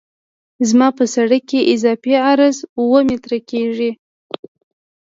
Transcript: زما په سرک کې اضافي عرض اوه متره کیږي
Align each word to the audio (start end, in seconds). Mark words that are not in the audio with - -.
زما 0.69 0.87
په 0.97 1.03
سرک 1.13 1.43
کې 1.49 1.59
اضافي 1.73 2.13
عرض 2.31 2.57
اوه 2.79 2.99
متره 3.09 3.39
کیږي 3.49 3.91